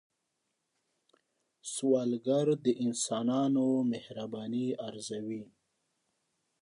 سوالګر 1.73 2.47
د 2.65 2.65
انسانانو 2.85 3.65
مهرباني 3.91 4.67
ارزوي 4.87 5.43